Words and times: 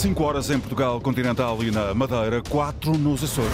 5 0.00 0.24
horas 0.24 0.48
em 0.48 0.58
Portugal 0.58 0.98
continental 0.98 1.62
e 1.62 1.70
na 1.70 1.92
Madeira, 1.92 2.42
4 2.48 2.96
nos 2.96 3.22
Açores. 3.22 3.52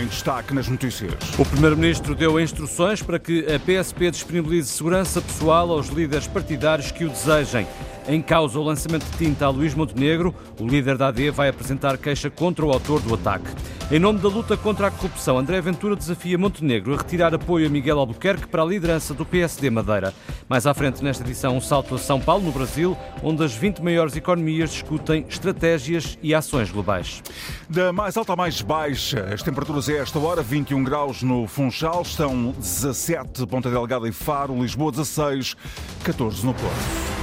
Em 0.00 0.06
destaque 0.06 0.54
nas 0.54 0.68
notícias. 0.68 1.12
O 1.36 1.44
Primeiro-Ministro 1.44 2.14
deu 2.14 2.38
instruções 2.38 3.02
para 3.02 3.18
que 3.18 3.44
a 3.52 3.58
PSP 3.58 4.12
disponibilize 4.12 4.68
segurança 4.68 5.20
pessoal 5.20 5.72
aos 5.72 5.88
líderes 5.88 6.28
partidários 6.28 6.92
que 6.92 7.04
o 7.04 7.08
desejem. 7.08 7.66
Em 8.08 8.22
causa 8.22 8.56
o 8.60 8.62
lançamento 8.62 9.04
de 9.04 9.18
tinta 9.18 9.46
a 9.46 9.48
Luís 9.48 9.74
Montenegro, 9.74 10.32
o 10.60 10.66
líder 10.66 10.96
da 10.96 11.08
AD 11.08 11.30
vai 11.30 11.48
apresentar 11.48 11.98
queixa 11.98 12.30
contra 12.30 12.64
o 12.64 12.70
autor 12.70 13.00
do 13.00 13.12
ataque. 13.12 13.50
Em 13.90 13.98
nome 13.98 14.20
da 14.20 14.28
luta 14.28 14.56
contra 14.56 14.86
a 14.86 14.90
corrupção, 14.92 15.38
André 15.38 15.60
Ventura 15.60 15.96
desafia 15.96 16.38
Montenegro 16.38 16.94
a 16.94 16.98
retirar 16.98 17.34
apoio 17.34 17.66
a 17.66 17.70
Miguel 17.70 17.98
Albuquerque 17.98 18.46
para 18.46 18.62
a 18.62 18.64
liderança 18.64 19.12
do 19.12 19.24
PSD 19.24 19.70
Madeira. 19.70 20.14
Mais 20.48 20.68
à 20.68 20.74
frente 20.74 21.02
nesta 21.02 21.24
edição, 21.24 21.56
um 21.56 21.60
salto 21.60 21.96
a 21.96 21.98
São 21.98 22.20
Paulo, 22.20 22.44
no 22.44 22.52
Brasil, 22.52 22.96
onde 23.24 23.42
as 23.42 23.54
20 23.54 23.82
maiores 23.82 24.14
economias 24.14 24.70
discutem 24.70 25.26
estratégias 25.28 26.16
e 26.22 26.32
ações 26.32 26.70
globais. 26.70 27.20
Da 27.68 27.92
mais 27.92 28.16
alta 28.16 28.34
à 28.34 28.36
mais 28.36 28.60
baixa, 28.60 29.28
as 29.32 29.42
temperaturas 29.42 29.88
a 29.88 29.94
esta 29.94 30.18
hora, 30.20 30.42
21 30.42 30.84
graus 30.84 31.24
no 31.24 31.48
Funchal, 31.48 32.02
estão 32.02 32.52
17 32.56 33.46
Ponta 33.46 33.68
Delgada 33.68 34.08
e 34.08 34.12
Faro, 34.12 34.60
Lisboa 34.62 34.92
16, 34.92 35.56
14 36.04 36.46
no 36.46 36.54
Porto. 36.54 37.15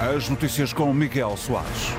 As 0.00 0.28
notícias 0.28 0.72
com 0.72 0.94
Miguel 0.94 1.36
Soares. 1.36 1.92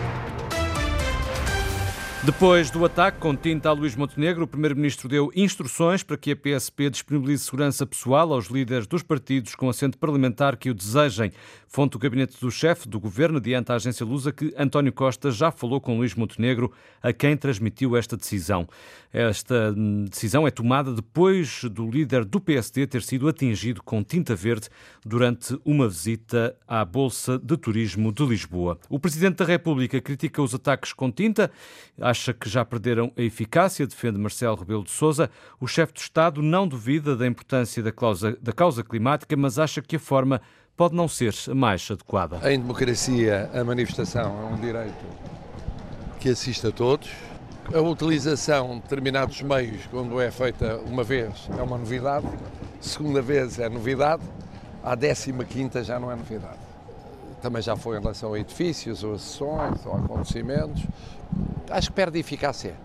Depois 2.22 2.70
do 2.70 2.84
ataque 2.84 3.18
com 3.18 3.34
tinta 3.34 3.70
a 3.70 3.72
Luís 3.72 3.96
Montenegro, 3.96 4.44
o 4.44 4.48
Primeiro-Ministro 4.48 5.08
deu 5.08 5.32
instruções 5.34 6.04
para 6.04 6.18
que 6.18 6.34
a 6.34 6.36
PSP 6.36 6.90
disponibilize 6.90 7.46
segurança 7.46 7.86
pessoal 7.86 8.34
aos 8.34 8.48
líderes 8.48 8.86
dos 8.86 9.02
partidos 9.02 9.56
com 9.56 9.70
assento 9.70 9.98
parlamentar 9.98 10.58
que 10.58 10.70
o 10.70 10.74
desejem. 10.74 11.32
Fonte 11.66 11.94
do 11.94 12.00
gabinete 12.00 12.36
do 12.42 12.52
chefe 12.52 12.90
do 12.90 13.00
governo 13.00 13.38
adianta 13.38 13.72
à 13.72 13.78
agência 13.78 14.06
Lusa 14.06 14.34
que 14.34 14.54
António 14.58 14.92
Costa 14.92 15.32
já 15.32 15.50
falou 15.50 15.80
com 15.80 15.98
Luís 15.98 16.14
Montenegro, 16.14 16.74
a 17.02 17.14
quem 17.14 17.38
transmitiu 17.38 17.96
esta 17.96 18.18
decisão. 18.18 18.68
Esta 19.14 19.74
decisão 20.10 20.46
é 20.46 20.52
tomada 20.52 20.94
depois 20.94 21.64
do 21.64 21.90
líder 21.90 22.26
do 22.26 22.42
PSD 22.42 22.86
ter 22.86 23.02
sido 23.02 23.30
atingido 23.30 23.82
com 23.82 24.04
tinta 24.04 24.36
verde 24.36 24.68
durante 25.06 25.58
uma 25.64 25.88
visita 25.88 26.56
à 26.68 26.84
Bolsa 26.84 27.40
de 27.40 27.56
Turismo 27.56 28.12
de 28.12 28.26
Lisboa. 28.26 28.78
O 28.90 29.00
Presidente 29.00 29.38
da 29.38 29.46
República 29.46 30.02
critica 30.02 30.42
os 30.42 30.54
ataques 30.54 30.92
com 30.92 31.10
tinta 31.10 31.50
acha 32.10 32.34
que 32.34 32.50
já 32.50 32.66
perderam 32.66 33.12
a 33.16 33.22
eficácia, 33.22 33.86
defende 33.86 34.18
Marcelo 34.18 34.56
Rebelo 34.56 34.84
de 34.84 34.92
Sousa. 34.92 35.30
O 35.60 35.68
chefe 35.68 35.94
de 35.94 36.00
Estado 36.02 36.42
não 36.42 36.68
duvida 36.68 37.16
da 37.16 37.28
importância 37.28 37.82
da 37.84 37.92
causa, 37.92 38.38
da 38.42 38.52
causa 38.52 38.84
climática, 38.84 39.38
mas 39.38 39.60
acha 39.60 39.82
que 39.82 39.96
a 39.96 40.00
forma 40.00 40.42
pode 40.76 40.96
não 40.96 41.08
ser 41.08 41.34
a 41.50 41.56
mais 41.56 41.88
adequada. 41.90 42.40
Em 42.52 42.60
democracia, 42.60 43.50
a 43.54 43.64
manifestação 43.64 44.42
é 44.42 44.54
um 44.54 44.60
direito 44.60 45.06
que 46.20 46.30
assiste 46.30 46.66
a 46.66 46.72
todos. 46.72 47.10
A 47.74 47.80
utilização 47.80 48.76
de 48.76 48.82
determinados 48.82 49.42
meios, 49.44 49.86
quando 49.92 50.20
é 50.20 50.32
feita 50.32 50.78
uma 50.78 51.04
vez, 51.04 51.48
é 51.58 51.62
uma 51.62 51.78
novidade. 51.78 52.28
Segunda 52.82 53.22
vez 53.22 53.60
é 53.60 53.70
novidade. 53.70 54.24
A 54.84 54.96
décima 54.96 55.44
quinta 55.44 55.84
já 55.84 56.00
não 56.00 56.12
é 56.12 56.16
novidade. 56.16 56.58
Também 57.42 57.62
já 57.62 57.76
foi 57.76 57.98
em 57.98 58.02
relação 58.02 58.34
a 58.34 58.40
edifícios, 58.40 59.04
ou 59.04 59.14
a 59.14 59.20
sessões, 59.20 59.86
ou 59.86 59.94
a 59.94 60.00
acontecimentos 60.00 60.84
acho 61.70 61.90
que 61.90 61.96
perde 61.96 62.20
eficácia. 62.20 62.76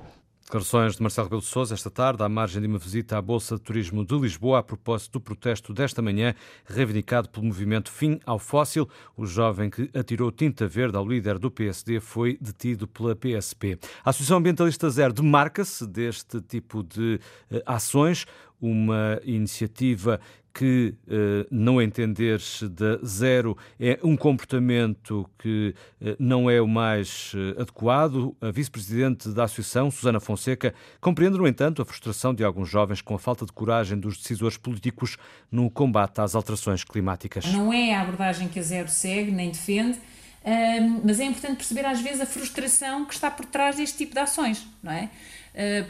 Declarações 0.45 0.97
de 0.97 1.03
Marcelo 1.03 1.27
Rebelo 1.27 1.41
de 1.41 1.49
Sousa 1.49 1.73
esta 1.73 1.91
tarde, 1.91 2.23
à 2.23 2.29
margem 2.29 2.61
de 2.61 2.69
uma 2.69 2.79
visita 2.79 3.17
à 3.17 3.23
Bolsa 3.23 3.57
de 3.57 3.63
Turismo 3.63 4.05
de 4.05 4.15
Lisboa, 4.15 4.59
a 4.59 4.63
propósito 4.63 5.15
do 5.15 5.21
protesto 5.21 5.73
desta 5.73 6.03
manhã, 6.03 6.35
reivindicado 6.67 7.31
pelo 7.31 7.47
movimento 7.47 7.91
Fim 7.91 8.21
ao 8.27 8.39
Fóssil. 8.39 8.87
O 9.17 9.25
jovem 9.25 9.71
que 9.71 9.91
atirou 9.99 10.31
tinta 10.31 10.69
verde 10.69 10.99
ao 10.99 11.09
líder 11.09 11.39
do 11.39 11.51
PSD 11.51 11.99
foi 11.99 12.37
detido 12.39 12.87
pela 12.87 13.17
PSP. 13.17 13.79
A 14.05 14.11
Associação 14.11 14.37
Ambientalista 14.37 14.91
Zero 14.91 15.15
demarca-se 15.15 15.87
deste 15.87 16.41
tipo 16.43 16.83
de 16.83 17.19
uh, 17.51 17.63
ações, 17.65 18.27
uma 18.61 19.19
iniciativa 19.25 20.21
que, 20.55 20.95
eh, 21.09 21.47
não 21.51 21.83
entenderes 21.83 22.63
da 22.63 22.97
zero, 23.05 23.59
é 23.79 23.99
um 24.05 24.17
comportamento 24.17 25.29
que 25.37 25.75
eh, 26.01 26.15
não 26.17 26.49
é 26.49 26.63
o 26.63 26.69
mais 26.69 27.33
eh, 27.35 27.61
adequado. 27.61 28.37
A 28.41 28.53
vice-presidente 28.53 29.31
da 29.31 29.45
Associação, 29.45 29.91
Susana 29.91 30.21
Fonseca, 30.21 30.73
compreende, 31.01 31.37
no 31.37 31.49
entanto, 31.49 31.83
a 31.83 31.85
frustração 31.85 32.33
de 32.33 32.45
alguns 32.45 32.69
jovens 32.69 33.03
com 33.03 33.17
a 33.17 33.19
falta 33.19 33.45
de 33.45 33.53
coragem 33.53 33.99
dos 33.99 34.17
decisores 34.17 34.57
políticos 34.57 35.17
no 35.51 35.69
combate 35.69 36.21
às 36.21 36.37
alterações 36.37 36.85
climáticas. 36.85 37.53
Não 37.53 37.73
é 37.73 37.93
a 37.93 38.03
abordagem 38.03 38.47
que 38.47 38.61
a 38.61 38.63
zero 38.63 38.89
segue, 38.89 39.33
nem 39.33 39.51
defende. 39.51 39.99
mas 41.03 41.19
é 41.19 41.25
importante 41.25 41.57
perceber 41.57 41.85
às 41.85 42.01
vezes 42.01 42.21
a 42.21 42.27
frustração 42.27 43.07
que 43.07 43.15
está 43.15 43.29
por 43.29 43.47
trás 43.47 43.77
deste 43.77 43.99
tipo 43.99 44.15
de 44.15 44.21
ações, 44.21 44.65
não 44.83 44.93
é? 44.93 45.11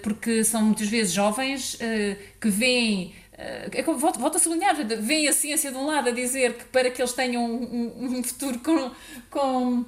porque 0.02 0.44
são 0.44 0.62
muitas 0.62 0.88
vezes 0.88 1.12
jovens 1.12 1.78
que 2.38 2.48
veem 2.48 3.14
é 3.36 3.82
que 3.82 3.92
volto, 3.92 4.18
volto 4.18 4.36
a 4.36 4.38
sublinhar, 4.38 4.76
vem 5.00 5.28
a 5.28 5.32
ciência 5.32 5.70
de 5.70 5.76
um 5.76 5.86
lado 5.86 6.08
a 6.08 6.12
dizer 6.12 6.54
que 6.54 6.64
para 6.66 6.90
que 6.90 7.02
eles 7.02 7.12
tenham 7.12 7.44
um, 7.44 8.18
um 8.18 8.22
futuro 8.22 8.60
com, 8.60 8.90
com, 9.28 9.84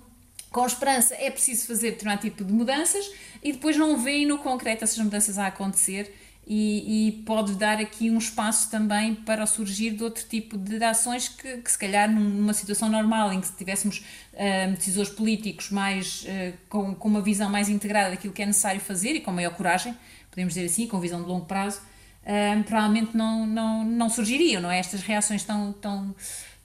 com 0.51 0.67
esperança 0.67 1.15
é 1.15 1.31
preciso 1.31 1.67
fazer 1.67 1.93
determinado 1.93 2.23
tipo 2.23 2.45
de 2.45 2.53
mudanças 2.53 3.09
e 3.43 3.53
depois 3.53 3.77
não 3.77 3.99
veem 3.99 4.27
no 4.27 4.39
concreto 4.39 4.83
essas 4.83 4.99
mudanças 4.99 5.39
a 5.39 5.47
acontecer 5.47 6.13
e, 6.49 7.09
e, 7.09 7.13
pode 7.23 7.55
dar 7.55 7.79
aqui 7.81 8.09
um 8.09 8.19
espaço 8.19 8.71
também 8.71 9.17
para 9.17 9.43
o 9.43 9.47
surgir 9.49 9.91
de 9.91 10.05
outro 10.05 10.25
tipo 10.29 10.57
de 10.57 10.83
ações 10.85 11.29
que, 11.29 11.57
que 11.57 11.71
se 11.71 11.77
calhar 11.77 12.09
numa 12.09 12.55
situação 12.55 12.89
normal 12.89 13.33
em 13.33 13.41
que 13.41 13.51
tivéssemos 13.53 14.05
uh, 14.33 14.71
decisores 14.77 15.11
políticos 15.11 15.71
mais 15.71 16.23
uh, 16.23 16.57
com, 16.69 16.95
com 16.95 17.09
uma 17.09 17.21
visão 17.21 17.51
mais 17.51 17.69
integrada 17.69 18.11
daquilo 18.11 18.33
que 18.33 18.43
é 18.43 18.47
necessário 18.47 18.81
fazer 18.81 19.15
e 19.15 19.21
com 19.21 19.33
maior 19.33 19.57
coragem, 19.57 19.97
podemos 20.31 20.55
dizer 20.55 20.67
assim, 20.67 20.87
com 20.87 21.01
visão 21.01 21.21
de 21.21 21.27
longo 21.27 21.47
prazo, 21.47 21.81
um, 22.27 22.63
provavelmente 22.63 23.17
não, 23.17 23.47
não, 23.47 23.85
não 23.85 24.09
surgiriam, 24.09 24.61
não 24.61 24.71
é? 24.71 24.79
Estas 24.79 25.03
reações 25.03 25.45
tão, 25.45 25.73
tão, 25.73 26.15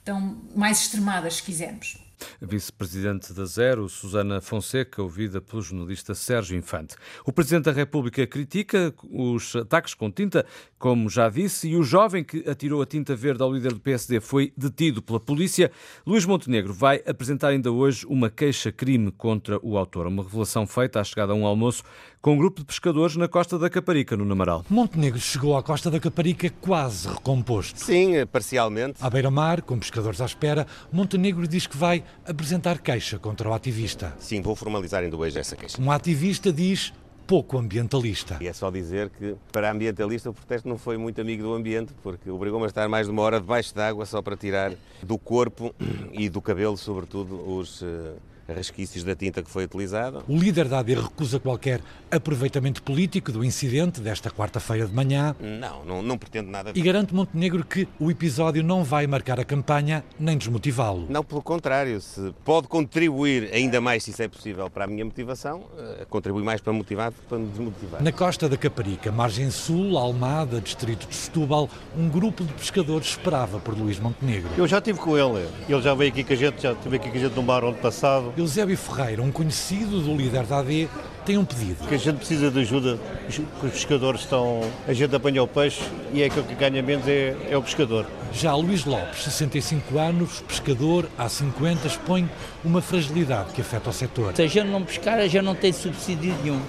tão 0.04 0.42
mais 0.54 0.80
extremadas, 0.80 1.34
se 1.34 1.42
quisermos. 1.42 2.02
Vice-presidente 2.40 3.32
da 3.32 3.44
Zero, 3.44 3.88
Susana 3.88 4.40
Fonseca, 4.40 5.02
ouvida 5.02 5.40
pelo 5.40 5.62
jornalista 5.62 6.14
Sérgio 6.14 6.56
Infante. 6.56 6.94
O 7.24 7.32
Presidente 7.32 7.64
da 7.64 7.72
República 7.72 8.26
critica 8.26 8.94
os 9.10 9.56
ataques 9.56 9.94
com 9.94 10.10
tinta, 10.10 10.46
como 10.78 11.08
já 11.08 11.28
disse, 11.28 11.68
e 11.68 11.76
o 11.76 11.82
jovem 11.82 12.24
que 12.24 12.48
atirou 12.48 12.82
a 12.82 12.86
tinta 12.86 13.14
verde 13.14 13.42
ao 13.42 13.52
líder 13.52 13.72
do 13.72 13.80
PSD 13.80 14.20
foi 14.20 14.52
detido 14.56 15.02
pela 15.02 15.20
polícia. 15.20 15.70
Luís 16.06 16.24
Montenegro 16.24 16.72
vai 16.72 17.02
apresentar 17.06 17.48
ainda 17.48 17.70
hoje 17.70 18.06
uma 18.06 18.30
queixa-crime 18.30 19.10
contra 19.12 19.58
o 19.62 19.76
autor. 19.76 20.06
Uma 20.06 20.22
revelação 20.22 20.66
feita 20.66 21.00
à 21.00 21.04
chegada 21.04 21.32
a 21.32 21.36
um 21.36 21.46
almoço 21.46 21.82
com 22.22 22.34
um 22.34 22.36
grupo 22.36 22.60
de 22.60 22.66
pescadores 22.66 23.16
na 23.16 23.26
costa 23.26 23.58
da 23.58 23.68
Caparica, 23.68 24.16
no 24.16 24.24
Namaral. 24.24 24.64
Montenegro 24.70 25.18
chegou 25.18 25.56
à 25.56 25.62
costa 25.62 25.90
da 25.90 25.98
Caparica 25.98 26.48
quase 26.60 27.08
recomposto. 27.08 27.80
Sim, 27.80 28.24
parcialmente. 28.30 28.98
À 29.00 29.10
beira-mar, 29.10 29.60
com 29.60 29.76
pescadores 29.76 30.20
à 30.20 30.24
espera, 30.24 30.64
Montenegro 30.92 31.48
diz 31.48 31.66
que 31.66 31.76
vai 31.76 32.04
apresentar 32.24 32.78
queixa 32.78 33.18
contra 33.18 33.50
o 33.50 33.52
ativista. 33.52 34.14
Sim, 34.20 34.40
vou 34.40 34.54
formalizar 34.54 35.02
ainda 35.02 35.16
hoje 35.16 35.36
essa 35.36 35.56
queixa. 35.56 35.82
Um 35.82 35.90
ativista 35.90 36.52
diz 36.52 36.92
pouco 37.26 37.58
ambientalista. 37.58 38.38
E 38.40 38.46
é 38.46 38.52
só 38.52 38.70
dizer 38.70 39.10
que, 39.10 39.34
para 39.50 39.72
ambientalista, 39.72 40.30
o 40.30 40.32
protesto 40.32 40.68
não 40.68 40.78
foi 40.78 40.96
muito 40.96 41.20
amigo 41.20 41.42
do 41.42 41.52
ambiente, 41.52 41.92
porque 42.04 42.30
obrigou-me 42.30 42.66
a 42.66 42.68
estar 42.68 42.88
mais 42.88 43.08
de 43.08 43.12
uma 43.12 43.22
hora 43.22 43.40
debaixo 43.40 43.74
d'água 43.74 44.06
só 44.06 44.22
para 44.22 44.36
tirar 44.36 44.72
do 45.02 45.18
corpo 45.18 45.74
e 46.12 46.28
do 46.28 46.40
cabelo, 46.40 46.76
sobretudo, 46.76 47.34
os 47.56 47.82
eh, 47.82 48.14
resquícios 48.52 49.04
da 49.04 49.14
tinta 49.14 49.42
que 49.42 49.50
foi 49.50 49.64
utilizada. 49.64 50.22
O 50.28 50.36
líder 50.36 50.68
da 50.68 50.78
AD 50.80 50.94
recusa 50.94 51.38
qualquer 51.38 51.80
aproveitamento 52.10 52.82
político 52.82 53.32
do 53.32 53.44
incidente 53.44 54.00
desta 54.00 54.30
quarta-feira 54.30 54.86
de 54.86 54.94
manhã. 54.94 55.34
Não, 55.40 55.84
não, 55.84 56.02
não 56.02 56.18
pretendo 56.18 56.50
nada. 56.50 56.72
E 56.74 56.82
garante 56.82 57.14
Montenegro 57.14 57.64
que 57.64 57.88
o 57.98 58.10
episódio 58.10 58.62
não 58.62 58.84
vai 58.84 59.06
marcar 59.06 59.40
a 59.40 59.44
campanha 59.44 60.04
nem 60.18 60.36
desmotivá-lo. 60.36 61.06
Não, 61.08 61.24
pelo 61.24 61.42
contrário, 61.42 62.00
se 62.00 62.32
pode 62.44 62.68
contribuir 62.68 63.50
ainda 63.52 63.80
mais, 63.80 64.04
se 64.04 64.10
isso 64.10 64.22
é 64.22 64.28
possível, 64.28 64.68
para 64.68 64.84
a 64.84 64.86
minha 64.86 65.04
motivação, 65.04 65.64
eh, 65.78 66.06
contribui 66.08 66.42
mais 66.42 66.60
para 66.60 66.72
motivar 66.72 67.10
do 67.10 67.16
que 67.16 67.26
para 67.26 67.38
me 67.38 67.48
desmotivar. 67.48 68.02
Na 68.02 68.12
costa 68.12 68.48
da 68.48 68.56
Caparica, 68.56 69.10
margem 69.10 69.50
sul, 69.50 69.96
Almada, 69.98 70.60
distrito 70.60 71.08
de 71.08 71.14
Setúbal, 71.14 71.68
um 71.96 72.08
grupo 72.08 72.44
de 72.44 72.52
pescadores 72.52 73.08
esperava 73.08 73.58
por 73.58 73.76
Luís 73.76 73.98
Montenegro. 73.98 74.50
Eu 74.56 74.66
já 74.66 74.78
estive 74.78 74.98
com 74.98 75.16
ele, 75.16 75.48
ele 75.68 75.82
já 75.82 75.94
veio 75.94 76.10
aqui 76.10 76.24
com 76.24 76.32
a 76.32 76.36
gente, 76.36 76.62
já 76.62 76.72
estive 76.72 76.96
aqui 76.96 77.10
com 77.10 77.16
a 77.16 77.20
gente 77.20 77.34
no 77.34 77.42
mar 77.42 77.64
ano 77.64 77.76
passado. 77.76 78.32
Eusébio 78.42 78.76
Ferreira, 78.76 79.22
um 79.22 79.30
conhecido 79.30 80.00
do 80.00 80.16
líder 80.16 80.44
da 80.44 80.58
AD, 80.58 80.88
tem 81.24 81.38
um 81.38 81.44
pedido. 81.44 81.86
Que 81.86 81.94
a 81.94 81.98
gente 81.98 82.16
precisa 82.16 82.50
de 82.50 82.60
ajuda, 82.60 82.98
que 83.28 83.66
os 83.66 83.72
pescadores 83.72 84.22
estão. 84.22 84.60
A 84.86 84.92
gente 84.92 85.14
apanha 85.14 85.42
o 85.42 85.48
peixe 85.48 85.82
e 86.12 86.22
é 86.22 86.26
aquele 86.26 86.46
que 86.46 86.54
ganha 86.54 86.82
menos 86.82 87.06
é, 87.06 87.36
é 87.48 87.56
o 87.56 87.62
pescador. 87.62 88.06
Já 88.32 88.54
Luís 88.54 88.84
Lopes, 88.84 89.22
65 89.24 89.98
anos, 89.98 90.40
pescador, 90.40 91.08
há 91.16 91.28
50, 91.28 91.86
expõe 91.86 92.28
uma 92.64 92.82
fragilidade 92.82 93.52
que 93.52 93.60
afeta 93.60 93.90
o 93.90 93.92
setor. 93.92 94.34
Se 94.34 94.42
a 94.42 94.46
gente 94.46 94.68
não 94.68 94.82
pescar, 94.82 95.18
a 95.18 95.28
gente 95.28 95.44
não 95.44 95.54
tem 95.54 95.72
subsídio 95.72 96.34
nenhum. 96.42 96.60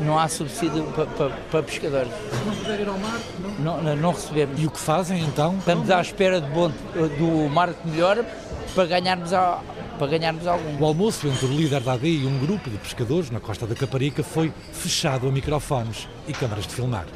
Não 0.00 0.18
há 0.18 0.28
subsídio 0.28 0.82
para, 0.94 1.06
para, 1.06 1.30
para 1.50 1.62
pescadores. 1.62 2.10
Se 2.10 2.44
não 2.46 2.54
puder 2.56 2.80
ir 2.80 2.88
ao 2.88 2.98
mar, 2.98 3.20
não? 3.58 3.82
Não, 3.82 3.96
não 3.96 4.12
recebemos. 4.12 4.60
E 4.60 4.66
o 4.66 4.70
que 4.70 4.80
fazem 4.80 5.22
então? 5.22 5.56
Estamos 5.58 5.90
à 5.90 6.00
espera 6.00 6.40
do, 6.40 6.48
bom, 6.48 6.68
do 7.18 7.48
mar 7.50 7.74
que 7.74 7.86
melhora 7.86 8.26
para 8.74 8.86
ganharmos 8.86 9.32
a 9.32 9.60
para 10.00 10.12
ganharmos 10.12 10.46
algum. 10.46 10.82
O 10.82 10.86
almoço 10.86 11.28
entre 11.28 11.44
o 11.44 11.50
líder 11.50 11.82
da 11.82 11.92
AD 11.92 12.08
e 12.08 12.26
um 12.26 12.38
grupo 12.38 12.70
de 12.70 12.78
pescadores 12.78 13.30
na 13.30 13.38
costa 13.38 13.66
da 13.66 13.74
Caparica 13.74 14.22
foi 14.22 14.50
fechado 14.72 15.28
a 15.28 15.30
microfones 15.30 16.08
e 16.26 16.32
câmaras 16.32 16.66
de 16.66 16.74
filmar. 16.74 17.06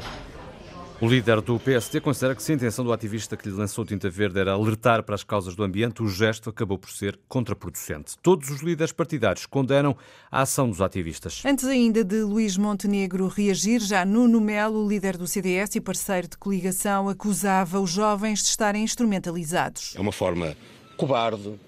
O 1.01 1.07
líder 1.07 1.41
do 1.41 1.59
PSD 1.59 1.99
considera 1.99 2.35
que 2.35 2.43
se 2.43 2.51
a 2.51 2.55
intenção 2.55 2.85
do 2.85 2.93
ativista 2.93 3.35
que 3.35 3.49
lhe 3.49 3.55
lançou 3.55 3.83
tinta 3.83 4.07
verde 4.07 4.39
era 4.39 4.53
alertar 4.53 5.01
para 5.01 5.15
as 5.15 5.23
causas 5.23 5.55
do 5.55 5.63
ambiente, 5.63 6.03
o 6.03 6.07
gesto 6.07 6.51
acabou 6.51 6.77
por 6.77 6.91
ser 6.91 7.19
contraproducente. 7.27 8.15
Todos 8.21 8.51
os 8.51 8.61
líderes 8.61 8.93
partidários 8.93 9.47
condenam 9.47 9.97
a 10.31 10.41
ação 10.43 10.69
dos 10.69 10.79
ativistas. 10.79 11.41
Antes 11.43 11.65
ainda 11.65 12.03
de 12.03 12.21
Luís 12.21 12.55
Montenegro 12.55 13.27
reagir, 13.27 13.81
já 13.81 14.05
Nuno 14.05 14.39
Melo, 14.39 14.87
líder 14.87 15.17
do 15.17 15.25
CDS 15.25 15.75
e 15.75 15.81
parceiro 15.81 16.27
de 16.27 16.37
coligação, 16.37 17.09
acusava 17.09 17.79
os 17.79 17.89
jovens 17.89 18.43
de 18.43 18.49
estarem 18.49 18.83
instrumentalizados. 18.83 19.95
É 19.97 19.99
uma 19.99 20.11
forma 20.11 20.55
cobarde, 20.95 21.59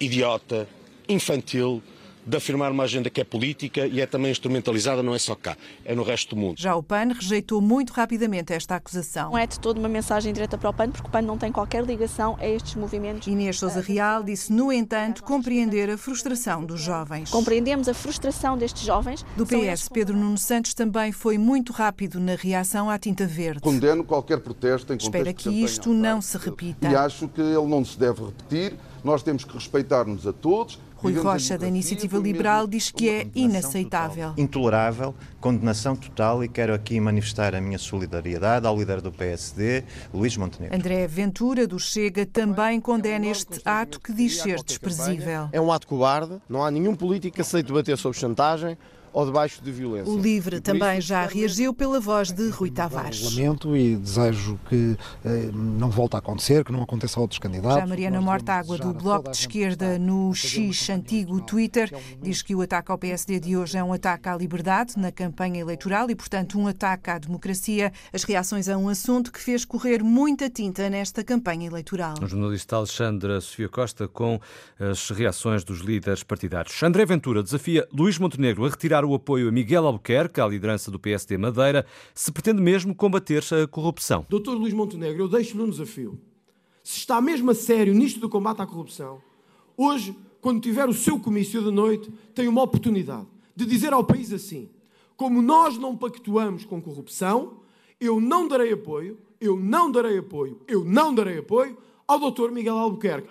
idiota, 0.00 0.66
infantil 1.08 1.80
de 2.28 2.36
afirmar 2.36 2.70
uma 2.70 2.84
agenda 2.84 3.08
que 3.08 3.22
é 3.22 3.24
política 3.24 3.86
e 3.86 4.02
é 4.02 4.06
também 4.06 4.30
instrumentalizada, 4.30 5.02
não 5.02 5.14
é 5.14 5.18
só 5.18 5.34
cá, 5.34 5.56
é 5.82 5.94
no 5.94 6.02
resto 6.02 6.34
do 6.34 6.40
mundo. 6.40 6.60
Já 6.60 6.76
o 6.76 6.82
PAN 6.82 7.14
rejeitou 7.14 7.58
muito 7.60 7.90
rapidamente 7.90 8.52
esta 8.52 8.76
acusação. 8.76 9.30
Não 9.30 9.38
é 9.38 9.46
de 9.46 9.58
toda 9.58 9.80
uma 9.80 9.88
mensagem 9.88 10.30
direta 10.32 10.58
para 10.58 10.68
o 10.68 10.72
PAN, 10.74 10.90
porque 10.90 11.08
o 11.08 11.10
PAN 11.10 11.22
não 11.22 11.38
tem 11.38 11.50
qualquer 11.50 11.82
ligação 11.84 12.36
a 12.38 12.46
estes 12.46 12.74
movimentos. 12.74 13.26
Inês 13.26 13.58
Sousa 13.58 13.80
Real 13.80 14.22
disse, 14.22 14.52
no 14.52 14.70
entanto, 14.70 15.24
compreender 15.24 15.88
a 15.88 15.96
frustração 15.96 16.62
dos 16.64 16.82
jovens. 16.82 17.30
Compreendemos 17.30 17.88
a 17.88 17.94
frustração 17.94 18.58
destes 18.58 18.82
jovens. 18.82 19.24
Do 19.34 19.46
PS, 19.46 19.88
Pedro 19.88 20.14
Nuno 20.14 20.36
Santos 20.36 20.74
também 20.74 21.12
foi 21.12 21.38
muito 21.38 21.72
rápido 21.72 22.20
na 22.20 22.34
reação 22.34 22.90
à 22.90 22.98
tinta 22.98 23.26
verde. 23.26 23.60
Condeno 23.60 24.04
qualquer 24.04 24.40
protesto 24.40 24.92
em 24.92 24.96
Espera 24.96 25.32
que 25.32 25.48
isto 25.48 25.94
não 25.94 26.20
se 26.20 26.36
repita. 26.36 26.90
E 26.90 26.94
acho 26.94 27.26
que 27.28 27.40
ele 27.40 27.66
não 27.66 27.82
se 27.82 27.98
deve 27.98 28.22
repetir. 28.22 28.74
Nós 29.02 29.22
temos 29.22 29.44
que 29.44 29.54
respeitar-nos 29.54 30.26
a 30.26 30.32
todos 30.32 30.78
Rui 30.98 31.14
Rocha, 31.14 31.56
da 31.56 31.68
Iniciativa 31.68 32.18
Liberal, 32.18 32.66
diz 32.66 32.90
que 32.90 33.08
é 33.08 33.26
inaceitável. 33.32 34.34
Intolerável, 34.36 35.14
condenação 35.40 35.94
total 35.94 36.42
e 36.42 36.48
quero 36.48 36.74
aqui 36.74 36.98
manifestar 36.98 37.54
a 37.54 37.60
minha 37.60 37.78
solidariedade 37.78 38.66
ao 38.66 38.76
líder 38.76 39.00
do 39.00 39.12
PSD, 39.12 39.84
Luís 40.12 40.36
Montenegro. 40.36 40.76
André 40.76 41.06
Ventura, 41.06 41.68
do 41.68 41.78
Chega, 41.78 42.26
também 42.26 42.80
condena 42.80 43.26
este 43.26 43.60
ato 43.64 44.00
que 44.00 44.12
diz 44.12 44.40
ser 44.40 44.60
desprezível. 44.60 45.48
É 45.52 45.60
um 45.60 45.70
ato 45.70 45.86
cobarde, 45.86 46.42
não 46.48 46.64
há 46.64 46.70
nenhum 46.70 46.96
político 46.96 47.36
que 47.36 47.42
aceite 47.42 47.66
debater 47.66 47.96
sobre 47.96 48.18
chantagem 48.18 48.76
ou 49.18 49.26
debaixo 49.26 49.60
de 49.60 49.72
violência. 49.72 50.12
O 50.12 50.16
LIVRE 50.16 50.60
também 50.60 51.00
já 51.00 51.26
reagiu 51.26 51.74
pela 51.74 51.98
voz 51.98 52.30
de 52.30 52.50
Rui 52.50 52.70
Tavares. 52.70 53.34
Lamento 53.34 53.76
e 53.76 53.96
desejo 53.96 54.56
que 54.68 54.96
eh, 55.24 55.50
não 55.52 55.90
volte 55.90 56.14
a 56.14 56.20
acontecer, 56.20 56.64
que 56.64 56.70
não 56.70 56.84
aconteça 56.84 57.18
a 57.18 57.22
outros 57.22 57.40
candidatos. 57.40 57.80
Já 57.80 57.86
Mariana 57.86 58.20
Mortágua, 58.20 58.78
do 58.78 58.94
Bloco 58.94 59.32
de 59.32 59.36
Esquerda, 59.36 59.98
no 59.98 60.32
X 60.32 60.88
antigo 60.88 61.40
Twitter, 61.40 61.92
diz 62.22 62.42
que 62.42 62.54
o 62.54 62.62
ataque 62.62 62.92
ao 62.92 62.96
PSD 62.96 63.40
de 63.40 63.56
hoje 63.56 63.76
é 63.76 63.82
um 63.82 63.92
ataque 63.92 64.28
à 64.28 64.36
liberdade 64.36 64.96
na 64.96 65.10
campanha 65.10 65.58
eleitoral 65.58 66.08
e, 66.08 66.14
portanto, 66.14 66.56
um 66.56 66.68
ataque 66.68 67.10
à 67.10 67.18
democracia. 67.18 67.92
As 68.12 68.22
reações 68.22 68.68
a 68.68 68.78
um 68.78 68.88
assunto 68.88 69.32
que 69.32 69.40
fez 69.40 69.64
correr 69.64 70.00
muita 70.00 70.48
tinta 70.48 70.88
nesta 70.88 71.24
campanha 71.24 71.66
eleitoral. 71.66 72.14
O 72.22 72.26
jornalista 72.28 72.76
Alexandra 72.76 73.40
Sofia 73.40 73.68
Costa 73.68 74.06
com 74.06 74.38
as 74.78 75.10
reações 75.10 75.64
dos 75.64 75.80
líderes 75.80 76.22
partidários. 76.22 76.80
André 76.84 77.04
Ventura 77.04 77.42
desafia 77.42 77.84
Luís 77.92 78.16
Montenegro 78.16 78.64
a 78.64 78.68
retirar 78.68 79.07
o 79.08 79.14
apoio 79.14 79.48
a 79.48 79.52
Miguel 79.52 79.86
Albuquerque, 79.86 80.40
à 80.40 80.46
liderança 80.46 80.90
do 80.90 80.98
PSD 80.98 81.36
Madeira, 81.38 81.86
se 82.14 82.30
pretende 82.30 82.60
mesmo 82.60 82.94
combater 82.94 83.42
a 83.52 83.66
corrupção. 83.66 84.26
Doutor 84.28 84.54
Luís 84.54 84.72
Montenegro, 84.72 85.22
eu 85.22 85.28
deixo-lhe 85.28 85.62
um 85.62 85.70
desafio. 85.70 86.18
Se 86.84 86.98
está 86.98 87.20
mesmo 87.20 87.50
a 87.50 87.54
sério 87.54 87.94
nisto 87.94 88.20
do 88.20 88.28
combate 88.28 88.62
à 88.62 88.66
corrupção, 88.66 89.20
hoje, 89.76 90.16
quando 90.40 90.60
tiver 90.60 90.88
o 90.88 90.94
seu 90.94 91.18
comício 91.18 91.62
de 91.62 91.70
noite, 91.70 92.10
tem 92.34 92.48
uma 92.48 92.62
oportunidade 92.62 93.26
de 93.54 93.66
dizer 93.66 93.92
ao 93.92 94.04
país 94.04 94.32
assim: 94.32 94.70
como 95.16 95.42
nós 95.42 95.76
não 95.76 95.96
pactuamos 95.96 96.64
com 96.64 96.80
corrupção, 96.80 97.58
eu 98.00 98.20
não 98.20 98.46
darei 98.46 98.72
apoio, 98.72 99.18
eu 99.40 99.58
não 99.58 99.90
darei 99.90 100.18
apoio, 100.18 100.60
eu 100.68 100.84
não 100.84 101.14
darei 101.14 101.38
apoio 101.38 101.76
ao 102.06 102.18
doutor 102.18 102.50
Miguel 102.50 102.78
Albuquerque. 102.78 103.28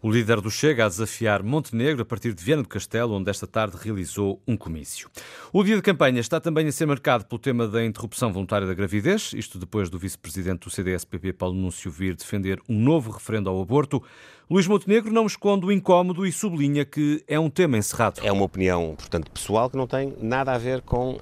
O 0.00 0.08
líder 0.08 0.40
do 0.40 0.48
Chega 0.48 0.84
a 0.86 0.88
desafiar 0.88 1.42
Montenegro 1.42 2.02
a 2.02 2.04
partir 2.04 2.32
de 2.32 2.44
Viana 2.44 2.62
do 2.62 2.68
Castelo, 2.68 3.16
onde 3.16 3.28
esta 3.28 3.48
tarde 3.48 3.76
realizou 3.82 4.40
um 4.46 4.56
comício. 4.56 5.10
O 5.52 5.64
dia 5.64 5.74
de 5.74 5.82
campanha 5.82 6.20
está 6.20 6.40
também 6.40 6.68
a 6.68 6.70
ser 6.70 6.86
marcado 6.86 7.24
pelo 7.24 7.40
tema 7.40 7.66
da 7.66 7.84
interrupção 7.84 8.32
voluntária 8.32 8.64
da 8.64 8.74
gravidez, 8.74 9.32
isto 9.34 9.58
depois 9.58 9.90
do 9.90 9.98
vice-presidente 9.98 10.60
do 10.60 10.70
CDS-PP, 10.70 11.32
Paulo 11.32 11.56
Núncio, 11.56 11.90
vir 11.90 12.14
defender 12.14 12.62
um 12.68 12.78
novo 12.78 13.10
referendo 13.10 13.50
ao 13.50 13.60
aborto. 13.60 14.00
Luís 14.48 14.68
Montenegro 14.68 15.12
não 15.12 15.26
esconde 15.26 15.66
o 15.66 15.72
incómodo 15.72 16.24
e 16.24 16.30
sublinha 16.30 16.84
que 16.84 17.24
é 17.26 17.40
um 17.40 17.50
tema 17.50 17.76
encerrado. 17.76 18.20
É 18.22 18.30
uma 18.30 18.44
opinião, 18.44 18.94
portanto, 18.96 19.28
pessoal 19.32 19.68
que 19.68 19.76
não 19.76 19.88
tem 19.88 20.14
nada 20.22 20.52
a 20.52 20.58
ver 20.58 20.80
com 20.82 21.14
uh, 21.14 21.18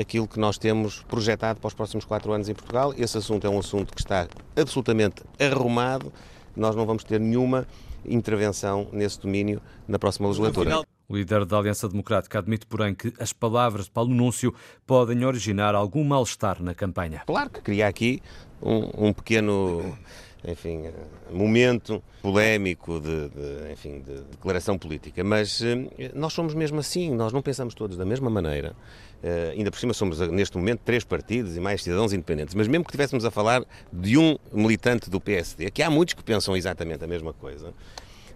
aquilo 0.00 0.26
que 0.26 0.40
nós 0.40 0.58
temos 0.58 1.04
projetado 1.04 1.60
para 1.60 1.68
os 1.68 1.74
próximos 1.74 2.04
quatro 2.04 2.32
anos 2.32 2.48
em 2.48 2.54
Portugal. 2.54 2.92
Esse 2.98 3.16
assunto 3.16 3.46
é 3.46 3.50
um 3.50 3.60
assunto 3.60 3.94
que 3.94 4.00
está 4.00 4.26
absolutamente 4.56 5.22
arrumado. 5.38 6.12
Nós 6.56 6.74
não 6.74 6.84
vamos 6.84 7.04
ter 7.04 7.20
nenhuma 7.20 7.64
intervenção 8.04 8.88
nesse 8.92 9.20
domínio 9.20 9.60
na 9.86 9.98
próxima 9.98 10.28
legislatura. 10.28 10.82
O 11.08 11.16
líder 11.16 11.46
da 11.46 11.56
Aliança 11.56 11.88
Democrática 11.88 12.38
admite, 12.38 12.66
porém, 12.66 12.94
que 12.94 13.14
as 13.18 13.32
palavras 13.32 13.86
de 13.86 13.90
Paulo 13.90 14.14
Núncio 14.14 14.54
podem 14.86 15.24
originar 15.24 15.74
algum 15.74 16.04
mal-estar 16.04 16.62
na 16.62 16.74
campanha. 16.74 17.22
Claro 17.26 17.48
que 17.48 17.62
cria 17.62 17.88
aqui 17.88 18.22
um, 18.60 19.08
um 19.08 19.12
pequeno 19.12 19.96
enfim, 20.46 20.84
momento 21.30 22.02
polémico 22.22 23.00
de, 23.00 23.28
de, 23.28 23.72
enfim, 23.72 24.00
de 24.00 24.20
declaração 24.30 24.78
política, 24.78 25.24
mas 25.24 25.60
eh, 25.62 26.10
nós 26.14 26.32
somos 26.32 26.54
mesmo 26.54 26.78
assim, 26.78 27.14
nós 27.14 27.32
não 27.32 27.42
pensamos 27.42 27.74
todos 27.74 27.96
da 27.96 28.04
mesma 28.04 28.30
maneira. 28.30 28.74
Uh, 29.20 29.50
ainda 29.50 29.68
por 29.68 29.80
cima 29.80 29.92
somos 29.92 30.20
neste 30.28 30.56
momento 30.56 30.80
três 30.84 31.02
partidos 31.02 31.56
e 31.56 31.60
mais 31.60 31.82
cidadãos 31.82 32.12
independentes, 32.12 32.54
mas 32.54 32.68
mesmo 32.68 32.84
que 32.84 32.90
estivéssemos 32.90 33.24
a 33.24 33.32
falar 33.32 33.64
de 33.92 34.16
um 34.16 34.38
militante 34.52 35.10
do 35.10 35.20
PSD, 35.20 35.72
que 35.72 35.82
há 35.82 35.90
muitos 35.90 36.14
que 36.14 36.22
pensam 36.22 36.56
exatamente 36.56 37.02
a 37.02 37.06
mesma 37.08 37.32
coisa, 37.32 37.74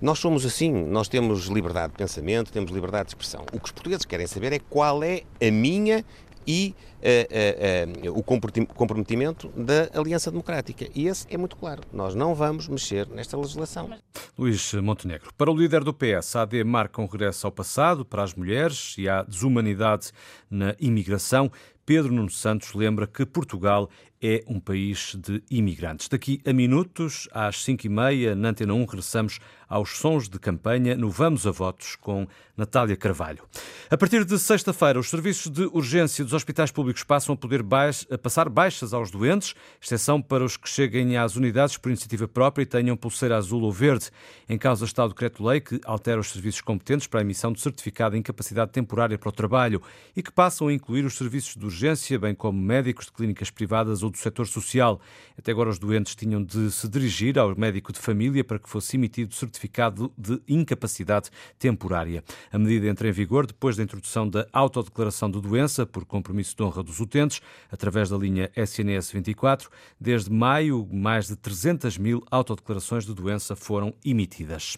nós 0.01 0.19
somos 0.19 0.45
assim, 0.45 0.73
nós 0.73 1.07
temos 1.07 1.47
liberdade 1.47 1.93
de 1.93 1.99
pensamento, 1.99 2.51
temos 2.51 2.73
liberdade 2.73 3.05
de 3.05 3.11
expressão. 3.11 3.43
O 3.53 3.61
que 3.61 3.67
os 3.67 3.71
portugueses 3.71 4.05
querem 4.05 4.27
saber 4.27 4.53
é 4.53 4.59
qual 4.59 5.05
é 5.05 5.23
a 5.41 5.51
minha 5.53 6.05
e 6.47 6.75
uh, 7.01 8.09
uh, 8.09 8.11
uh, 8.11 8.19
o 8.19 8.23
comprometimento 8.23 9.49
da 9.57 9.89
Aliança 9.99 10.31
Democrática. 10.31 10.87
E 10.95 11.07
esse 11.07 11.27
é 11.31 11.37
muito 11.37 11.57
claro. 11.57 11.83
Nós 11.93 12.15
não 12.15 12.35
vamos 12.35 12.69
mexer 12.69 13.09
nesta 13.09 13.37
legislação. 13.37 13.91
Luís 14.39 14.73
Montenegro. 14.75 15.33
Para 15.37 15.51
o 15.51 15.57
líder 15.57 15.85
do 15.85 15.93
PS, 15.93 16.37
a 16.37 16.43
AD 16.43 16.65
marca 16.65 17.01
um 17.01 17.07
regresso 17.07 17.47
ao 17.47 17.53
passado 17.53 18.05
para 18.05 18.23
as 18.23 18.35
mulheres 18.35 18.95
e 18.99 19.09
à 19.09 19.23
desumanidade 19.23 20.11
na 20.51 20.75
imigração. 20.79 21.51
Pedro 21.85 22.13
Nuno 22.13 22.31
Santos 22.31 22.75
lembra 22.75 23.07
que 23.07 23.27
Portugal 23.27 23.91
é 24.23 24.45
um 24.47 24.61
país 24.61 25.17
de 25.17 25.43
imigrantes. 25.51 26.07
Daqui 26.09 26.41
a 26.47 26.53
minutos, 26.53 27.29
às 27.33 27.57
5h30, 27.57 28.35
na 28.35 28.51
Antena 28.51 28.73
1, 28.73 28.85
regressamos 28.85 29.41
aos 29.73 29.97
sons 29.97 30.29
de 30.29 30.39
campanha 30.39 30.95
no 30.95 31.11
Vamos 31.11 31.47
a 31.47 31.51
Votos 31.51 31.97
com 31.97 32.27
Natália 32.55 32.95
Carvalho. 32.95 33.43
A 33.91 33.97
partir 33.97 34.23
de 34.27 34.39
sexta-feira, 34.39 35.01
os 35.01 35.09
serviços 35.09 35.51
de 35.51 35.63
urgência 35.73 36.23
dos 36.23 36.35
hospitais 36.35 36.71
públicos 36.71 37.03
passam 37.03 37.35
a 37.35 37.39
poder 37.39 37.63
baix, 37.63 38.07
a 38.11 38.19
passar 38.19 38.51
baixas 38.51 38.93
aos 38.93 39.11
doentes, 39.11 39.55
exceção 39.83 40.21
para 40.21 40.45
os 40.45 40.59
que 40.59 40.69
cheguem 40.69 41.17
às 41.17 41.37
unidades 41.37 41.79
por 41.79 41.89
iniciativa 41.89 42.29
própria 42.29 42.65
e 42.65 42.67
tenham 42.67 42.97
pulseira 42.99 43.37
azul 43.37 43.63
ou 43.63 43.73
verde. 43.73 44.11
Em 44.47 44.59
causa 44.59 44.85
está 44.85 45.07
o 45.07 45.09
decreto-lei 45.09 45.63
que 45.63 45.81
altera 45.87 46.21
os 46.21 46.31
serviços 46.31 46.61
competentes 46.61 47.07
para 47.07 47.21
a 47.21 47.23
emissão 47.23 47.51
de 47.51 47.61
certificado 47.61 48.13
de 48.13 48.19
incapacidade 48.19 48.73
temporária 48.73 49.17
para 49.17 49.31
o 49.31 49.33
trabalho 49.33 49.81
e 50.15 50.23
que 50.23 50.31
passam 50.31 50.69
a 50.69 50.73
incluir 50.73 51.07
os 51.07 51.17
serviços 51.17 51.57
de 51.57 51.65
urgência, 51.65 52.19
bem 52.19 52.35
como 52.35 52.61
médicos 52.61 53.07
de 53.07 53.13
clínicas 53.13 53.51
privadas 53.51 54.03
ou 54.03 54.11
do 54.13 54.19
setor 54.19 54.47
social. 54.47 55.01
Até 55.37 55.51
agora, 55.51 55.71
os 55.71 55.79
doentes 55.79 56.15
tinham 56.15 56.43
de 56.43 56.71
se 56.71 56.89
dirigir 56.89 57.39
ao 57.39 57.57
médico 57.57 57.93
de 57.93 57.99
família 57.99 58.45
para 58.45 58.59
que 58.59 58.69
fosse 58.69 58.97
emitido 58.97 59.35
certificado 59.35 60.13
de 60.17 60.41
incapacidade 60.47 61.31
temporária. 61.59 62.23
A 62.53 62.59
medida 62.59 62.87
entra 62.87 63.09
em 63.09 63.13
vigor 63.13 63.47
depois 63.47 63.77
da 63.77 63.83
introdução 63.83 64.29
da 64.29 64.47
autodeclaração 64.53 65.31
de 65.31 65.41
doença 65.41 65.85
por 65.85 66.05
compromisso 66.05 66.55
de 66.55 66.63
honra 66.63 66.83
dos 66.83 67.01
utentes, 67.01 67.41
através 67.71 68.11
da 68.11 68.17
linha 68.17 68.51
SNS 68.55 69.11
24. 69.11 69.71
Desde 70.01 70.31
maio, 70.31 70.89
mais 70.93 71.27
de 71.27 71.37
300 71.37 71.99
mil 71.99 72.23
autodeclarações 72.31 73.05
de 73.05 73.15
doença 73.15 73.57
foram 73.57 73.95
emitidas. 74.05 74.77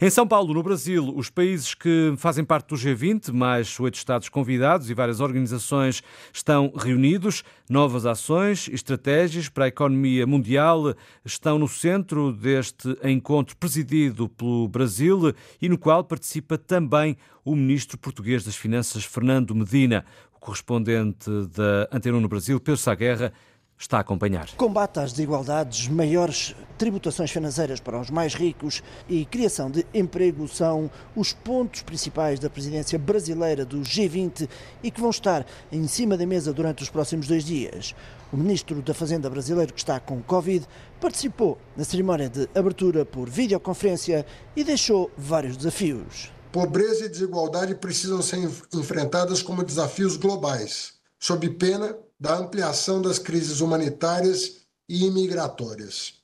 Em 0.00 0.10
São 0.10 0.28
Paulo, 0.28 0.54
no 0.54 0.62
Brasil, 0.62 1.12
os 1.16 1.30
países 1.30 1.74
que 1.74 2.14
fazem 2.16 2.44
parte 2.44 2.68
do 2.68 2.76
G20, 2.76 3.32
mais 3.32 3.78
oito 3.80 3.94
Estados 3.94 4.28
convidados 4.28 4.90
e 4.90 4.94
várias 4.94 5.20
organizações 5.20 6.02
estão 6.32 6.72
reunidos. 6.76 7.42
Novas 7.68 8.04
ações 8.04 8.68
estratégias 8.74 9.48
para 9.48 9.64
a 9.64 9.68
economia 9.68 10.26
mundial 10.26 10.94
estão 11.24 11.58
no 11.58 11.68
centro 11.68 12.32
deste 12.32 12.96
encontro 13.04 13.56
presidido 13.56 14.28
pelo 14.28 14.68
Brasil 14.68 15.32
e 15.62 15.68
no 15.68 15.78
qual 15.78 16.02
participa 16.02 16.58
também 16.58 17.16
o 17.44 17.54
ministro 17.54 17.96
português 17.96 18.44
das 18.44 18.56
Finanças, 18.56 19.04
Fernando 19.04 19.54
Medina. 19.54 20.04
O 20.34 20.40
correspondente 20.40 21.30
da 21.54 21.88
Antena 21.92 22.20
no 22.20 22.28
Brasil, 22.28 22.58
Pedro 22.60 22.80
Saguerra, 22.80 23.32
está 23.78 23.98
a 23.98 24.00
acompanhar. 24.00 24.48
Combate 24.56 25.00
às 25.00 25.12
desigualdades, 25.12 25.88
maiores 25.88 26.54
tributações 26.78 27.30
financeiras 27.30 27.80
para 27.80 28.00
os 28.00 28.10
mais 28.10 28.34
ricos 28.34 28.82
e 29.08 29.24
criação 29.24 29.70
de 29.70 29.84
emprego 29.92 30.46
são 30.48 30.90
os 31.14 31.32
pontos 31.32 31.82
principais 31.82 32.38
da 32.38 32.48
presidência 32.48 32.98
brasileira 32.98 33.64
do 33.64 33.80
G20 33.80 34.48
e 34.82 34.90
que 34.90 35.00
vão 35.00 35.10
estar 35.10 35.44
em 35.70 35.86
cima 35.86 36.16
da 36.16 36.26
mesa 36.26 36.52
durante 36.52 36.82
os 36.82 36.90
próximos 36.90 37.26
dois 37.26 37.44
dias. 37.44 37.94
O 38.34 38.36
ministro 38.36 38.82
da 38.82 38.92
Fazenda 38.92 39.30
brasileiro, 39.30 39.72
que 39.72 39.78
está 39.78 40.00
com 40.00 40.20
Covid, 40.20 40.66
participou 41.00 41.56
na 41.76 41.84
cerimónia 41.84 42.28
de 42.28 42.48
abertura 42.52 43.06
por 43.06 43.30
videoconferência 43.30 44.26
e 44.56 44.64
deixou 44.64 45.08
vários 45.16 45.56
desafios. 45.56 46.32
Pobreza 46.50 47.04
e 47.04 47.08
desigualdade 47.08 47.76
precisam 47.76 48.20
ser 48.20 48.50
enfrentadas 48.74 49.40
como 49.40 49.62
desafios 49.62 50.16
globais, 50.16 50.94
sob 51.16 51.48
pena 51.50 51.96
da 52.18 52.36
ampliação 52.36 53.00
das 53.00 53.20
crises 53.20 53.60
humanitárias 53.60 54.62
e 54.88 55.06
imigratórias. 55.06 56.14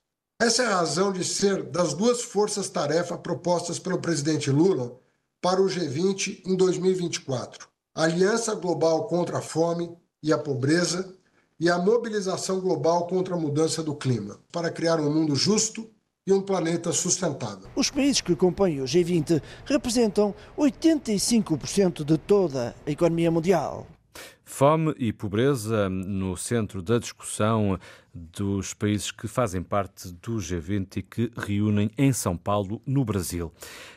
Essa 0.42 0.64
é 0.64 0.66
a 0.66 0.78
razão 0.78 1.12
de 1.12 1.22
ser 1.22 1.62
das 1.62 1.94
duas 1.94 2.22
forças-tarefa 2.22 3.16
propostas 3.18 3.78
pelo 3.78 4.00
presidente 4.00 4.50
Lula 4.50 4.98
para 5.40 5.62
o 5.62 5.66
G20 5.66 6.42
em 6.44 6.56
2024: 6.56 7.68
a 7.94 8.02
Aliança 8.02 8.56
Global 8.56 9.06
contra 9.06 9.38
a 9.38 9.42
Fome 9.42 9.96
e 10.20 10.32
a 10.32 10.38
Pobreza 10.38 11.19
e 11.60 11.68
a 11.68 11.78
mobilização 11.78 12.58
global 12.58 13.06
contra 13.06 13.34
a 13.34 13.38
mudança 13.38 13.82
do 13.82 13.94
clima, 13.94 14.40
para 14.50 14.70
criar 14.70 14.98
um 14.98 15.12
mundo 15.12 15.36
justo 15.36 15.86
e 16.26 16.32
um 16.32 16.40
planeta 16.40 16.90
sustentável. 16.90 17.68
Os 17.76 17.90
países 17.90 18.22
que 18.22 18.34
compõem 18.34 18.80
o 18.80 18.84
G20 18.84 19.42
representam 19.66 20.34
85% 20.56 22.02
de 22.02 22.16
toda 22.16 22.74
a 22.86 22.90
economia 22.90 23.30
mundial. 23.30 23.86
Fome 24.50 24.92
e 24.99 25.12
pobreza 25.12 25.88
no 25.88 26.37
centro 26.37 26.83
da 26.83 26.99
discussão 26.99 27.78
dos 28.12 28.75
países 28.75 29.12
que 29.12 29.28
fazem 29.28 29.62
parte 29.62 30.12
do 30.14 30.37
G20 30.37 30.97
e 30.97 31.02
que 31.02 31.30
reúnem 31.37 31.90
em 31.97 32.12
São 32.12 32.37
Paulo, 32.37 32.83
no 32.85 33.04
Brasil. 33.04 33.52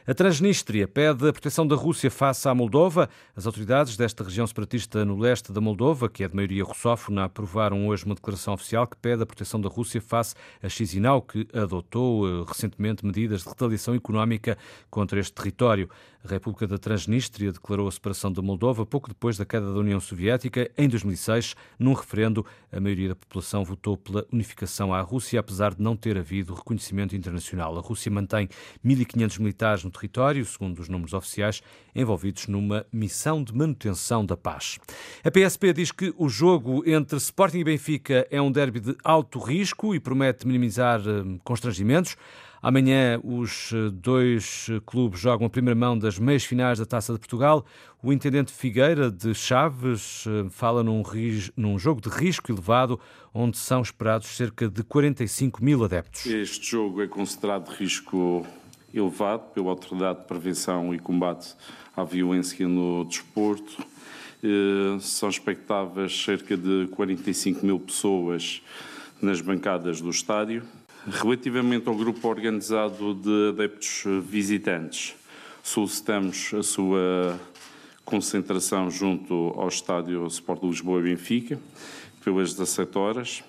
A 0.05 0.13
Transnistria 0.13 0.87
pede 0.87 1.27
a 1.27 1.33
proteção 1.33 1.65
da 1.65 1.75
Rússia 1.75 2.11
face 2.11 2.47
à 2.47 2.53
Moldova. 2.53 3.09
As 3.35 3.47
autoridades 3.47 3.97
desta 3.97 4.23
região 4.23 4.45
separatista 4.45 5.03
no 5.03 5.17
leste 5.17 5.51
da 5.51 5.59
Moldova, 5.59 6.07
que 6.07 6.23
é 6.23 6.27
de 6.27 6.35
maioria 6.35 6.63
russófona, 6.63 7.23
aprovaram 7.23 7.87
hoje 7.87 8.05
uma 8.05 8.15
declaração 8.15 8.53
oficial 8.53 8.85
que 8.85 8.97
pede 8.97 9.23
a 9.23 9.25
proteção 9.25 9.59
da 9.59 9.69
Rússia 9.69 10.01
face 10.01 10.35
a 10.61 10.69
Chisinau, 10.69 11.21
que 11.21 11.47
adotou 11.53 12.27
eh, 12.27 12.45
recentemente 12.47 13.05
medidas 13.05 13.41
de 13.41 13.49
retaliação 13.49 13.95
económica 13.95 14.57
contra 14.91 15.19
este 15.19 15.33
território. 15.33 15.89
A 16.23 16.27
República 16.27 16.67
da 16.67 16.77
Transnistria 16.77 17.51
declarou 17.51 17.87
a 17.87 17.91
separação 17.91 18.31
da 18.31 18.41
Moldova 18.41 18.85
pouco 18.85 19.09
depois 19.09 19.37
da 19.37 19.45
queda 19.45 19.73
da 19.73 19.79
União 19.79 19.99
Soviética, 19.99 20.42
em 20.77 20.87
2006. 20.87 21.55
Num 21.77 21.93
referendo, 21.93 22.45
a 22.71 22.79
maioria 22.79 23.09
da 23.09 23.15
população 23.15 23.63
votou 23.63 23.97
pela 23.97 24.25
unificação 24.31 24.93
à 24.93 25.01
Rússia, 25.01 25.39
apesar 25.39 25.73
de 25.73 25.81
não 25.81 25.95
ter 25.95 26.17
havido 26.17 26.53
reconhecimento 26.53 27.15
internacional. 27.15 27.77
A 27.77 27.81
Rússia 27.81 28.11
mantém 28.11 28.49
1.500 28.85 29.39
militares 29.39 29.83
no 29.83 29.91
território, 29.91 30.45
segundo 30.45 30.79
os 30.79 30.89
números 30.89 31.13
oficiais, 31.13 31.61
envolvidos 31.95 32.47
numa 32.47 32.85
missão 32.91 33.43
de 33.43 33.53
manutenção 33.53 34.25
da 34.25 34.35
paz. 34.35 34.79
A 35.23 35.31
PSP 35.31 35.73
diz 35.73 35.91
que 35.91 36.13
o 36.17 36.27
jogo 36.27 36.83
entre 36.89 37.17
Sporting 37.17 37.59
e 37.59 37.63
Benfica 37.63 38.27
é 38.29 38.41
um 38.41 38.51
derby 38.51 38.79
de 38.79 38.95
alto 39.03 39.39
risco 39.39 39.93
e 39.93 39.99
promete 39.99 40.47
minimizar 40.47 40.99
eh, 41.01 41.39
constrangimentos. 41.43 42.15
Amanhã 42.63 43.19
os 43.21 43.73
eh, 43.73 43.89
dois 43.91 44.67
eh, 44.69 44.79
clubes 44.85 45.19
jogam 45.19 45.45
a 45.45 45.49
primeira 45.49 45.77
mão 45.77 45.99
das 45.99 46.17
meias 46.17 46.45
finais 46.45 46.79
da 46.79 46.85
Taça 46.85 47.11
de 47.11 47.19
Portugal. 47.19 47.65
O 48.01 48.13
intendente 48.13 48.53
Figueira 48.53 49.11
de 49.11 49.35
Chaves 49.35 50.23
eh, 50.25 50.49
fala 50.49 50.81
num, 50.81 51.03
num 51.57 51.77
jogo 51.77 51.99
de 51.99 52.07
risco 52.07 52.49
elevado, 52.49 52.97
onde 53.33 53.57
são 53.57 53.81
esperados 53.81 54.29
cerca 54.29 54.69
de 54.69 54.81
45 54.81 55.61
mil 55.61 55.83
adeptos. 55.83 56.25
Este 56.25 56.71
jogo 56.71 57.01
é 57.01 57.07
considerado 57.07 57.69
de 57.69 57.75
risco 57.75 58.47
elevado 58.93 59.51
pela 59.53 59.69
Autoridade 59.69 60.21
de 60.21 60.25
Prevenção 60.25 60.95
e 60.95 60.99
Combate 60.99 61.55
à 61.93 62.05
Violência 62.05 62.65
no 62.65 63.03
Desporto. 63.03 63.85
São 65.01 65.27
expectáveis 65.27 66.23
cerca 66.23 66.55
de 66.55 66.87
45 66.91 67.65
mil 67.65 67.79
pessoas 67.79 68.61
nas 69.21 69.41
bancadas 69.41 69.99
do 69.99 70.09
estádio. 70.09 70.63
Relativamente 71.05 71.89
ao 71.89 71.95
grupo 71.95 72.27
organizado 72.27 73.13
de 73.13 73.49
adeptos 73.49 74.03
visitantes, 74.23 75.15
solicitamos 75.61 76.53
a 76.53 76.63
sua 76.63 77.39
concentração 78.05 78.89
junto 78.89 79.53
ao 79.57 79.67
estádio 79.67 80.25
Sport 80.27 80.63
Lisboa 80.63 81.01
e 81.01 81.03
Benfica, 81.03 81.59
pelas 82.23 82.53
17 82.53 82.97
horas, 82.97 83.43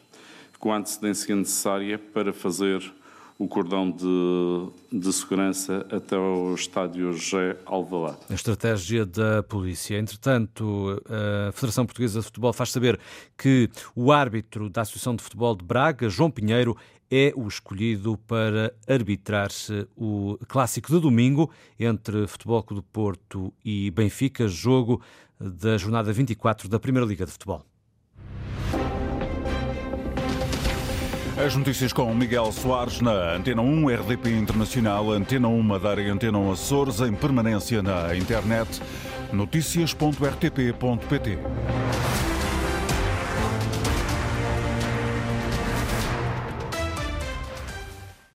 com 0.59 0.73
a 0.73 0.79
antecedência 0.79 1.35
necessária 1.37 1.99
para 1.99 2.33
fazer 2.33 2.93
o 3.39 3.49
cordão 3.49 3.91
de, 3.91 4.99
de 5.01 5.13
segurança 5.13 5.85
até 5.91 6.17
o 6.17 6.55
estádio 6.55 7.13
G 7.13 7.57
Alvalade. 7.67 8.19
A 8.31 8.35
estratégia 8.35 9.05
da 9.05 9.43
polícia. 9.43 9.99
Entretanto, 9.99 11.03
a 11.49 11.53
Federação 11.53 11.85
Portuguesa 11.85 12.21
de 12.21 12.27
Futebol 12.27 12.53
faz 12.53 12.71
saber 12.71 12.99
que 13.37 13.69
o 13.95 14.13
árbitro 14.13 14.71
da 14.71 14.83
Associação 14.83 15.17
de 15.17 15.23
Futebol 15.23 15.57
de 15.57 15.65
Braga, 15.65 16.09
João 16.09 16.31
Pinheiro, 16.31 16.77
é 17.11 17.33
o 17.37 17.47
escolhido 17.47 18.17
para 18.27 18.75
arbitrar-se 18.89 19.87
o 19.97 20.39
clássico 20.49 20.93
de 20.93 21.01
domingo 21.01 21.51
entre 21.79 22.27
Futebol 22.27 22.63
Clube 22.63 22.83
do 22.83 22.87
Porto 22.87 23.53
e 23.65 23.91
Benfica, 23.91 24.49
jogo 24.49 25.01
da 25.41 25.77
jornada 25.77 26.13
24 26.13 26.69
da 26.69 26.81
Primeira 26.81 27.07
Liga 27.07 27.27
de 27.27 27.33
Futebol. 27.33 27.65
As 31.37 31.57
notícias 31.57 31.93
com 31.93 32.15
Miguel 32.15 32.53
Soares 32.53 33.01
na 33.01 33.35
Antena 33.35 33.61
1, 33.61 33.89
RDP 33.89 34.31
Internacional, 34.31 35.11
Antena 35.11 35.49
1 35.49 35.63
Madeira 35.63 36.03
e 36.03 36.09
Antena 36.09 36.39
1 36.39 36.53
Açores, 36.53 37.01
em 37.01 37.13
permanência 37.13 37.83
na 37.83 38.17
internet, 38.17 38.81
notícias.rtp.pt. 39.33 41.39